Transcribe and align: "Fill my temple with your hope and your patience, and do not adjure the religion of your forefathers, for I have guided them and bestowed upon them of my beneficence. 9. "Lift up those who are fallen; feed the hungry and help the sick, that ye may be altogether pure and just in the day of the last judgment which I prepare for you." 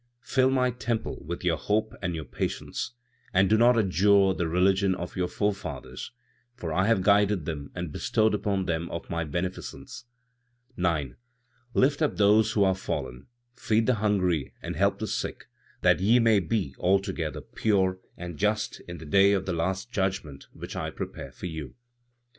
"Fill 0.23 0.49
my 0.49 0.71
temple 0.71 1.21
with 1.27 1.43
your 1.43 1.57
hope 1.57 1.93
and 2.01 2.15
your 2.15 2.25
patience, 2.25 2.93
and 3.35 3.47
do 3.51 3.55
not 3.55 3.77
adjure 3.77 4.33
the 4.33 4.47
religion 4.47 4.95
of 4.95 5.15
your 5.15 5.27
forefathers, 5.27 6.11
for 6.55 6.73
I 6.73 6.87
have 6.87 7.03
guided 7.03 7.45
them 7.45 7.71
and 7.75 7.91
bestowed 7.91 8.33
upon 8.33 8.65
them 8.65 8.89
of 8.89 9.11
my 9.11 9.23
beneficence. 9.25 10.05
9. 10.75 11.17
"Lift 11.75 12.01
up 12.01 12.17
those 12.17 12.53
who 12.53 12.63
are 12.63 12.73
fallen; 12.73 13.27
feed 13.55 13.85
the 13.85 13.93
hungry 13.93 14.55
and 14.59 14.75
help 14.75 14.97
the 14.97 15.05
sick, 15.05 15.45
that 15.81 15.99
ye 15.99 16.17
may 16.17 16.39
be 16.39 16.73
altogether 16.79 17.39
pure 17.41 17.99
and 18.17 18.39
just 18.39 18.79
in 18.87 18.97
the 18.97 19.05
day 19.05 19.33
of 19.33 19.45
the 19.45 19.53
last 19.53 19.91
judgment 19.91 20.47
which 20.51 20.75
I 20.75 20.89
prepare 20.89 21.31
for 21.31 21.45
you." 21.45 21.75